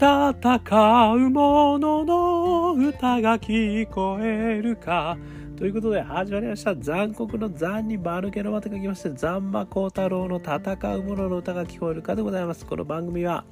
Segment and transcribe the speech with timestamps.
[0.00, 5.18] 戦う者のの歌が聞こえるか。
[5.56, 6.76] ということで始まりました。
[6.76, 12.64] 残酷の残に丸けのまと書きまして、残馬高太郎の戦う者の歌が聞こえるかでございます。
[12.64, 13.44] この番組は、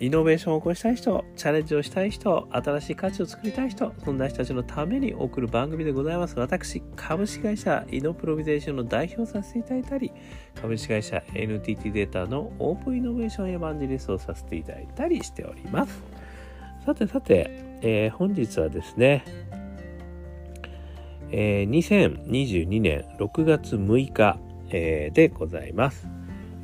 [0.00, 6.38] イノベーションを起こしたい人、チャレンジをしたい人、新しい価値を作りたい人、そんな人たちのために送る番組でございます。
[6.38, 10.10] 私、株式会社イノプロビゼーションの代表させていただいたり、
[10.54, 16.02] 株式会社 NTT データのオープンイノベーションエヴァンジェリストをさせていただいたりしております。
[16.86, 17.50] さてさて、
[17.82, 19.22] えー、本日はですね、
[21.30, 24.38] えー、2022年6月6日、
[24.70, 26.08] えー、でございます、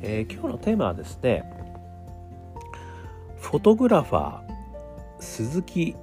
[0.01, 1.56] えー、今日のテーマはですね、
[3.47, 5.95] フォトグラファー鈴木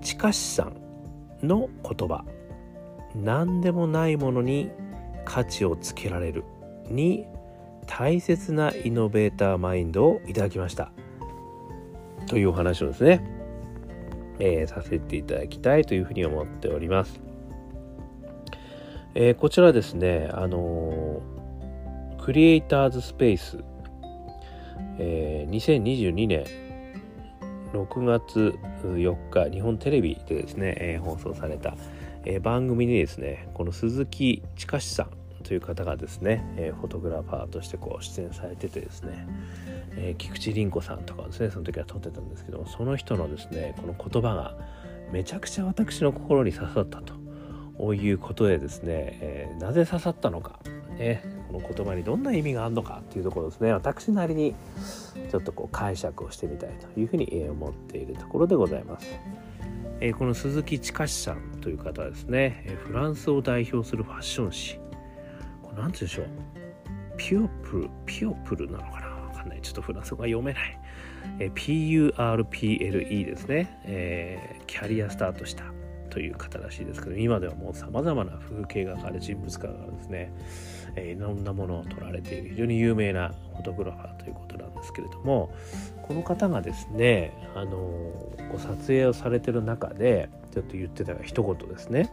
[0.00, 0.62] 近さ
[1.42, 2.24] んの言葉。
[3.14, 4.70] 何でもないものに
[5.26, 6.42] 価値をつけられる。
[6.88, 7.26] に
[7.86, 10.90] 大切なイノベーターマインドをいただきました。
[12.28, 13.22] というお話をですね、
[14.38, 17.20] えー、させていただきたいというふうに思っております、
[19.14, 23.62] えー、こちらですねあのー、クリエイターズスペース
[24.98, 26.44] えー、2022年
[27.72, 31.76] 6月4日日本テレビでですね、えー、放送された、
[32.24, 35.10] えー、番組にですねこの鈴木近さん
[35.42, 39.28] という方がですね、え、フォトグラファーとしてこう出演されててですね、
[39.96, 44.56] え、菊池凛子さんとかですねその時は撮ってたんですけどもその人のですねこの言葉が
[45.12, 50.58] めちゃくちゃ私の心に刺さったということでですね、え、なぜ刺さったのか、
[50.96, 51.22] ね、
[51.58, 53.72] の言葉にどんな意味があるのかっていうところですね。
[53.72, 54.54] 私なりに
[55.30, 59.18] ちょっとこう解釈をしてみたいというふうに思っているところでございます。
[60.00, 64.78] えこの鈴木近さんという方はですねフランスを代表するファッション誌。
[65.62, 66.26] これ何て言うんでしょう。
[67.16, 69.06] ピオプルピオプルなのかな。
[69.06, 69.60] わかんない。
[69.62, 70.78] ちょっとフランス語が読めない。
[71.38, 75.64] え PURPLE ですね、えー、キャリアスタートした
[76.14, 80.32] という方らしいですけど今ではもうさまざまな風景画家で人物画がですね、
[80.94, 85.52] えー、いろんなものを撮られている非常に有名なフォトグラファーということなんですけれども
[86.02, 87.76] この方がですねあの
[88.52, 92.12] ご撮影をされてる中でちょっと言ってた一言ですね、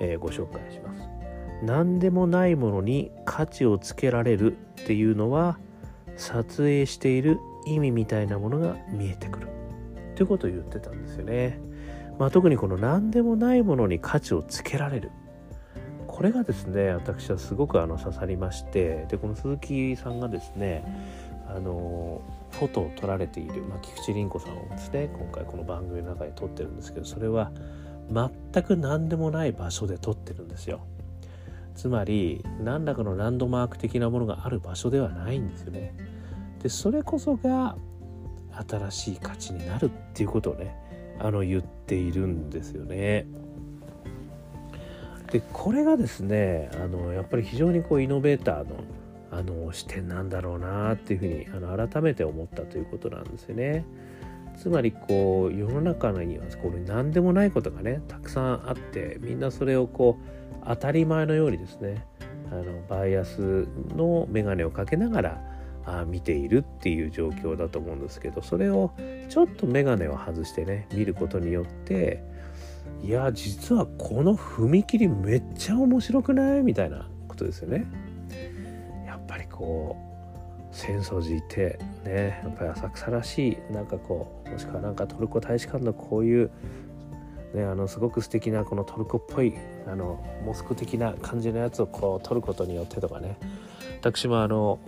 [0.00, 1.00] えー、ご紹介します。
[1.64, 5.58] 何でもないものに価値をつけられるっていうのは
[6.16, 9.48] 撮影している意味みたいなものが見えてくる
[10.14, 11.67] ということを言ってたんですよね。
[12.18, 15.10] まあ、特にこの何でもないものに価値をつけられる。
[16.06, 20.82] これがですね私はすごくあの刺さりましてでこの鈴木さんがですね
[21.46, 22.20] あの
[22.50, 27.52] フォトを撮られている、まあ、菊池凛子さんをですね今回この番組の中で撮ってるんですけどそれは
[28.10, 30.80] 全く何でもない場所で撮ってるんですよ。
[31.76, 35.94] つまり何らかのランドマーク的なものがある場所ではないんですよね。
[36.60, 37.76] でそれこそが
[38.68, 40.74] 新しい価値になるっていうことをね
[41.20, 43.26] あの言っているんですよね。
[45.32, 48.76] でこれがですねあのやっぱり非常にこうイノベーターの
[49.30, 53.84] あの視点なんだろうなっていうふうにあの改めて思ったということなんですよね。
[54.56, 62.06] つまりこう世の中にはこれ何でもないことがねたくさんあってみんなそれをこう当たり前のようにですね
[62.50, 65.47] あのバイアスの眼鏡をかけながら
[66.06, 68.92] 見ているっていう状況だと思うんですけどそれを
[69.28, 72.22] ちょっと眼鏡を外してね見ることによって
[73.02, 76.62] いや実はこの踏切めっちゃ面白くない？
[76.62, 77.86] みたいなことですよね。
[79.06, 86.50] やっぱりこう浅草寺ってねやっぱり浅草らしいなんかこうもしくはなんかトルコ大使館のこういう
[87.54, 89.54] ね、あのすごく素敵なこのトルコっぽい
[89.86, 93.38] あのモスク的な感じのやつをこう撮ることによってとかね
[94.00, 94.78] 私もあの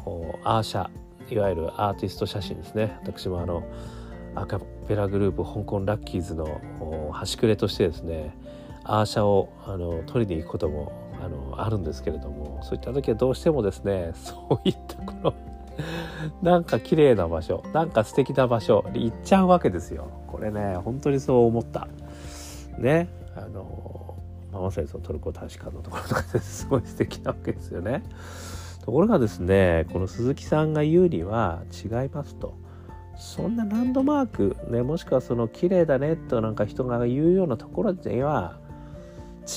[0.45, 0.89] アーシャ
[1.31, 2.97] いわゆるアーティスト写真ですね。
[3.03, 3.65] 私もあの
[4.37, 8.37] アカペラグループ香港ラッキーズの端くれとしてですね
[8.85, 15.35] アーシャをあの撮りに行くこともあのあるんですけれどもそういった時はどうしてもですね そういったこの
[16.41, 20.09] なんか綺麗な場所なんか素敵な場所に行っちゃうわけですよ。
[20.29, 21.89] これね本当にそう思った。
[22.79, 24.17] ねあの、
[24.53, 28.03] まあ、まさにそのトルコ大使館のところとかですごい素敵なわけですよね。
[28.85, 32.59] ところがですねこの鈴木さんが言うには違いますと。
[33.17, 38.59] そんなランドマーク、ね、もしくはその綺麗だねとなんか人が言うようなところには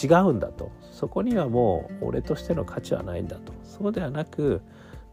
[0.04, 0.72] 違うんだと。
[0.92, 3.54] そこにはもう俺としての価値はないんだと。
[3.64, 4.62] そうではなく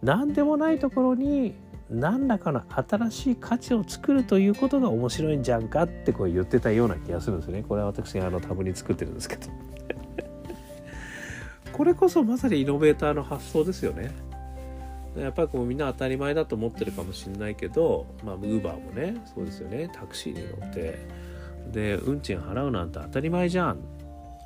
[0.03, 1.55] 何でもないところに
[1.91, 7.65] 何らかの新しい価値を作るということが面白いんじゃんかってこう言ってたような気がするんですね。
[7.67, 9.49] これは私があのタブに作ってるんですけど。
[11.81, 14.11] これこそまさにイノベーターの発想ですよね。
[15.17, 19.89] やっぱりこうみんな当たり前だと思ってるかもしれないけどまあウーバーもねそうですよね。
[19.91, 20.99] タクシーに乗って
[21.73, 23.79] で運賃払うなんて当たり前じゃん。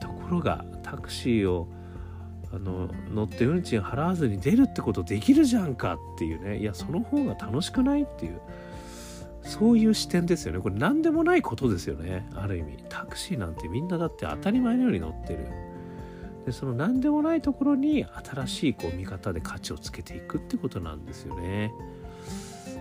[0.00, 1.66] ところがタクシーを
[2.52, 6.58] あの乗って運賃払わずに出るってことできるじゃんかっていうね。
[6.58, 8.40] いやその方が楽しくないっていう
[9.42, 10.60] そういう視点ですよね。
[10.60, 12.28] これ何でもないことですよね。
[12.36, 12.84] ある意味。
[12.88, 15.73] タクシーなんてみんなだって当たり前のように乗ってる。
[16.44, 21.72] でその何でもないところに新しいこう見方で価値をつけていくってことなんですよね。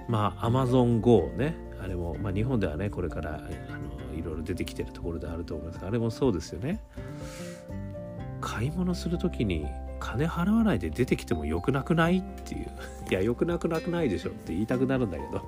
[0.08, 1.56] まあ Amazon Go ね。
[1.82, 6.82] あれも、まあ、日本ではねこれからあのいろいろ出てきてるところであると思いますがあれもそうですよね。
[8.42, 9.66] 買い物する時に
[10.00, 12.68] 金払わないで出てきてもよくなくないっていう。
[13.10, 15.42] いやよくなくなくないでしょって言いたくなるんだけど。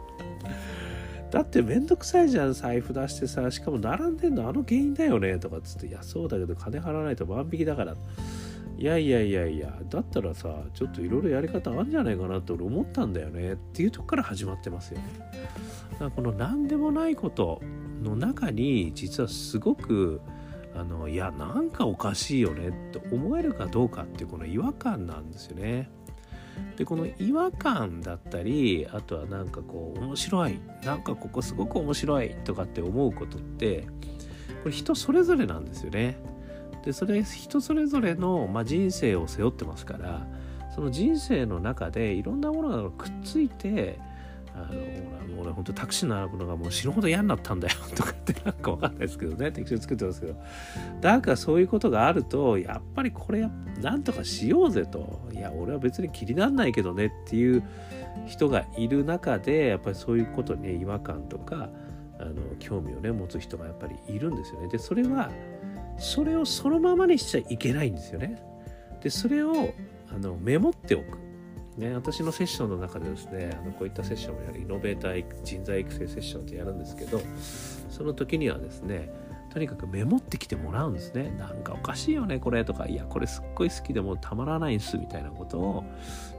[1.31, 7.95] だってめんどくさいじゃん財布出してさしかも並んでんのあの原因だよねとかっつっていやそうだけど金払わないと万引きだから
[8.77, 15.05] いやいやいやいやだったらさちょっといろいろやり方あるんじゃないかなって俺思ったんだよねっていうとこから始まってますよね
[15.93, 17.61] だからこの何でもないこと
[18.03, 20.21] の中に実はすごく
[20.75, 25.89] あのいやなんかおかしいよねって思えるかどうかっていうこの違和感なんですよね。
[26.77, 33.87] でこの違和感だったりあとはなんかこう面白いなんかここすごく面白いとかって思うことって
[34.63, 36.17] これ人それぞれなんですよね。
[36.83, 40.27] でそれ人それぞれの、まあ、人生を背負ってますから
[40.75, 43.97] その人生の中でいろんなものがくっついて
[44.55, 44.81] あの
[45.39, 50.35] 俺俺本当タクシー並ぶのがもう死ぬほど嫌になったんだよ とかってなんかわかんないですけどね適当に作ってますけど。
[51.01, 53.47] だからそういうことがあるとやっぱりこれ
[53.81, 55.29] なんとかしようぜと。
[55.33, 57.63] いや俺は別に気になんないけどねっていう
[58.25, 61.69] 人がいる中でやっぱりそういうことに、ね、違和感とか
[62.17, 64.69] あの興味をね持つ人がやっぱりいるんですよね。
[64.69, 65.29] でそれは
[65.97, 68.41] それをそのままにしちゃいけないんですよね。
[69.01, 69.73] でそれを
[70.13, 71.24] あのメモっておく。
[71.77, 77.19] ね、私のセッションの中でですねあのこういったセッションをやるイノベーター人材育成セッションってやるんですけど
[77.89, 79.13] その時にはですね
[79.51, 81.33] とにかくメモってきてもらうんですね。
[81.37, 85.83] なんかおかしいよねこれとかいやこれすっごい好きでもたまらないんすみたいなことを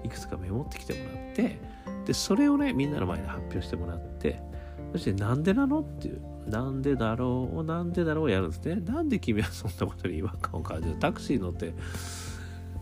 [0.05, 1.59] いくつかメモってきてもらって
[2.05, 4.41] でそれをねみんなの前で発表してもらって
[4.93, 8.77] そしてなんでなのっていうなんでだろうなんでだろうやるんですね。
[8.77, 11.75] なんで君はそんなことに違和感を感じるタクシー乗って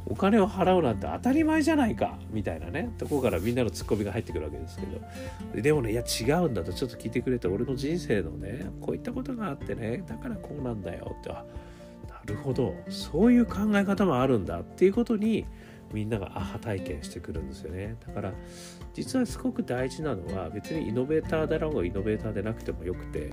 [0.06, 5.62] お金を払うなんて当たり前じゃないかみたいなねとこからみんなのツッコミが入ってくるわけですけど。
[5.62, 11.44] でもねいや違うんだとちょっと聞いてくれて俺の人生のねこういったことがあってねだからこうなんだよってあ
[12.08, 15.46] なるほどそういう考え方もあるんだっていうことに
[15.92, 17.96] みんながアハ体験してくるんですよね。
[18.06, 18.32] だから
[18.92, 23.30] 実はすごく大事なのは別にイノベーターだろうがイノベーターでなくてもよくて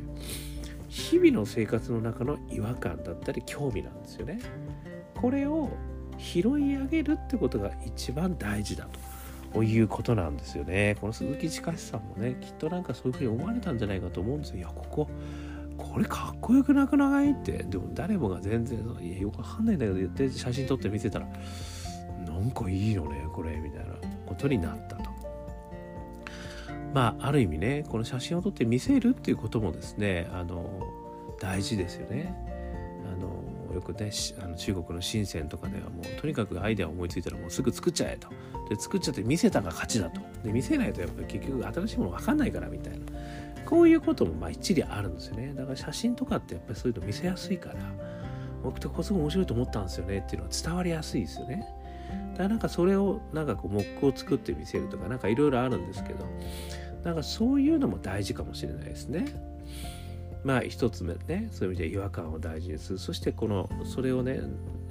[0.87, 4.39] 日々の生活の中の違和感だったり興味なんですよね。
[5.15, 5.69] これを
[6.21, 8.87] 拾い上げるってことが一番大事だ
[9.53, 10.95] ということなんですよね。
[11.01, 14.57] この鈴木近さんもねきっとなんかそういうふうに思われたんじゃないかと思うんですよ。
[14.57, 15.09] いやここ
[15.77, 17.31] これかっこよくなくない？
[17.31, 21.27] ってでも誰もが全然いやよくわかんないんだけど言って写真撮って見せたら
[22.25, 23.93] なんかいいよねこれみたいな
[24.25, 25.09] ことになったと。
[26.93, 30.87] まあある意味ねこの写真を撮って見せるっていうこともですねあの
[31.39, 32.50] 大事ですよね。
[33.73, 38.29] よくねあの中国の深センとかではもうとにかくアイデアを思いついたらもうすぐ作っちゃえと。
[38.69, 40.21] で作っちゃって見せたが勝ちだと。
[40.43, 42.99] で見せないとやっぱり結局新しいもの分かんないからみたいな。
[43.65, 45.53] こういうこともまあ一理あるんですよね。
[45.53, 47.75] だから写真とかってやっぱりそういうの見せやすいから。
[48.63, 51.65] 僕とこすごい面白いと思ったんですよねっていうのは伝わりやすいですよね。
[52.33, 56.25] だからなんかそれをなんかこうモックを作って見せるとかなんかいろいろあるんですけど。
[57.03, 59.25] なんかそういうのも大事かもしれないですね。
[60.43, 62.99] まあ一つ目ねそういう意味で違和感を大事にする。
[62.99, 64.41] そしてこのそれをね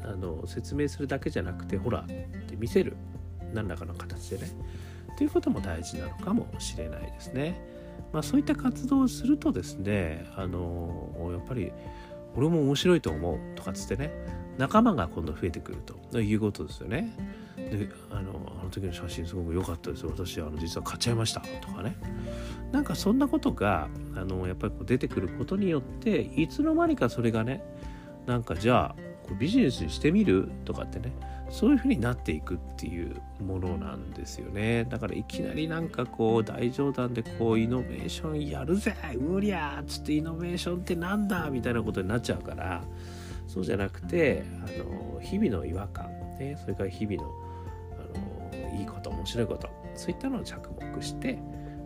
[0.03, 2.97] あの説明するだけじゃなくてほらって見せる。
[3.53, 4.53] 何らかの形でね。
[5.17, 7.61] ということも大事なのかもしれないですね。
[8.13, 11.73] まあ、そういった活動をするとですねあのやっぱり
[12.35, 14.11] 俺も面白いと思うとかつってね
[14.61, 15.79] 仲間が今度増えてくる
[16.13, 17.17] ということですよね。
[17.57, 20.05] であのあの時の写真すごく良かったです。
[20.05, 21.97] 私あの実は買っちゃいましたとかね。
[22.71, 27.65] なんかそんなことがあのやっぱりこう出てくることによっていつの間にかそれがね
[28.27, 31.13] なんかじゃあこビジネスにしてみるとかってね
[31.49, 34.85] そういうふうになっていくっていうものなんですよね。
[34.85, 42.83] だからいきなりなんかこう大冗談でこうイノベーションやるぜうりゃーっつってイノベーションってなんだみたいなことになっちゃうから
[43.53, 47.29] そうじゃなくてあの日々の違和感ねそれから日々の
[47.93, 51.37] あのいいこと面白いことそういったのを着目して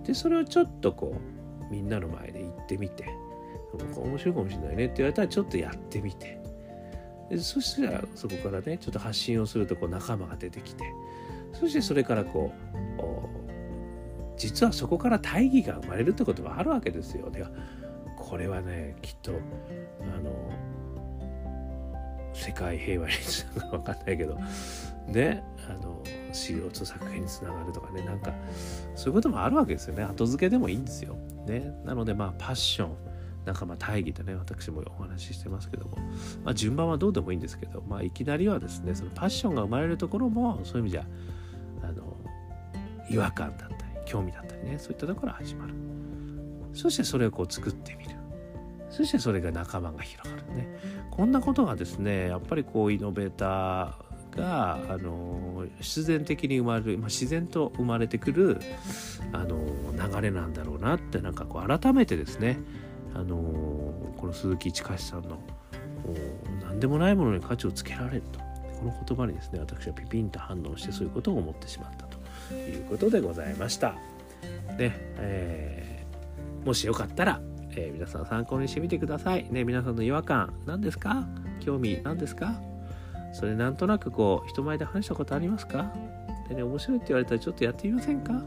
[0.04, 1.16] でそれをちょっとこ
[1.70, 3.08] うみんなの前で言ってみて
[3.72, 6.38] 面白いかもしれないねって言われたらちょっとやってみて
[7.30, 10.84] でそしたらそこからねちょっと発信をするとこう仲間が出てきて
[11.54, 12.84] そしてそれからこう
[14.36, 17.30] 実はそこから大義が生まれるってこともあるわけですよ。
[17.30, 17.44] で
[18.18, 20.50] これはねきっとあの
[22.34, 24.38] 世界平和につながる分かんないけど
[25.06, 28.34] ねあの CO2 削減につながるとかねなんか
[28.94, 30.02] そういうこともあるわけですよね。
[30.02, 31.16] 後付けでもいいんですよ。
[31.46, 32.96] ね、なのでまあパッション。
[33.44, 35.98] なんかまあ大義でね私もお話ししてますけども、
[36.44, 41.06] まあ、順番はどうでもいいんですけど、まあ、いきなりはですねそのパッションが生まれるところもそういう意味じゃ
[41.82, 42.16] あの
[43.10, 45.74] 違和感だったり興味だったりねそういったところ始まる。
[46.72, 48.10] そしてそれをこう作ってみる。
[48.88, 50.68] そしてそれが仲間が広がるね。
[51.16, 58.60] こんなことがですねやっぱりこうイノベーターがあの必然的に生まれる、まあ、自然と生まれてくる
[59.32, 62.58] あの流れなんだろうなってなんかこう改めてですね
[63.14, 63.36] あの
[64.16, 65.38] この鈴木近さんの
[66.64, 73.94] 何でもないものに価値をつけられるとこの言葉にですね私はピピンと反応してそういうことを思ってしまったということでございました。
[74.76, 77.40] で、えー、もしよかったら、
[77.76, 79.46] えー、皆さん参考にしてみてください。
[79.50, 81.26] ね、皆さんの違和感何ですか？
[81.60, 82.60] 興味何ですか？
[83.32, 85.92] それなんとなくこう人前で話したことありますか？
[86.48, 88.42] でね面白いって言われたらちょっとやってみませんか？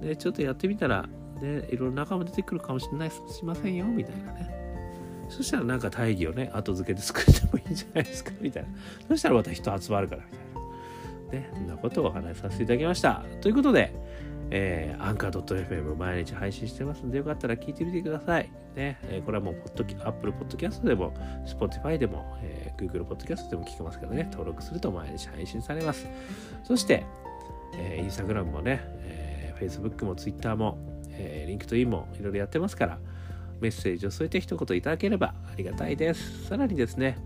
[0.00, 1.08] でちょっとやってみたら
[1.40, 4.54] ねいろいろ仲間出てくるかもしれないしませんよみたいなね。
[5.28, 8.30] そしたらなんか大義をね後付けで作ってもいいんじゃないですか？
[8.40, 8.68] みたいな。
[9.08, 10.46] そしたらまた人集まるからみたいな。
[11.40, 13.24] ねそんなことをお話しさせていただきました。
[13.40, 13.92] ということで
[14.50, 18.50] えー、 Anchor.fm 毎日配信してますんで、よかったら聞いてみてください。
[18.74, 21.12] ね、えー、これはもう、ポッドキ、Apple Podcast でも、
[21.46, 26.06] Spotify でも、えー、Google Podcast でも聞けますけどね、登録すると毎日配信されます。
[26.62, 27.04] そして、
[27.76, 30.78] えー、Instagram もね、えー、Facebook も Twitter も、
[31.10, 32.98] えー、 LinkedIn もいろいろやってますから、
[33.60, 36.44] メッセージを添えて一言いただければありがたいです。
[36.44, 37.16] さらにですね、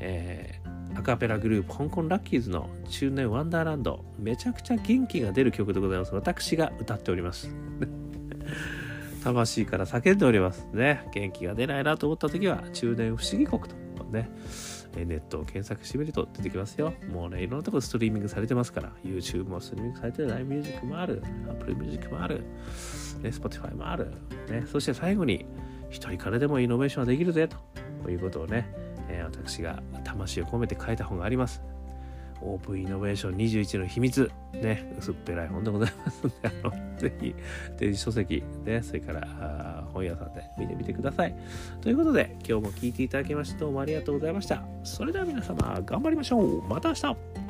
[0.00, 0.63] えー
[0.96, 4.04] アカペラグループ香港ラッキーズの中年ワンダーランド。
[4.18, 6.14] めちゃくちゃ元気が出る曲でございます。
[6.14, 7.54] 私が歌っております。
[9.22, 11.06] 魂から叫んでおりますね。
[11.12, 14.30] 元気が出ないなと思った時は中年不思議国とね
[15.02, 16.94] ネットを検索してみると出てきますよ。
[17.10, 22.44] もうね、いろんなところストリーミングされてますから、YouTube もストリーミングされてる、ライブミュージックもある、Apple Music もある、
[23.22, 24.12] ね、Spotify もある、
[24.48, 25.46] ね、そして最後に、
[25.90, 27.48] 一人からでもイノベーションはできるぜ
[28.02, 28.72] ということをね、
[29.14, 31.62] えー、私が魂を込めて書いた本があります。
[32.42, 34.30] オープンイノベーション21の秘密。
[34.52, 37.34] ね、薄っぺらい本でございますので、あのぜひ、
[37.78, 41.34] 電子書籍、ね、それから本屋さんで見てみてください。
[41.80, 44.62] ということで、今日も聴いていただきましてどうもありがとうございました。
[44.82, 46.62] それでは皆様、頑張りましょう。
[46.68, 47.43] また明日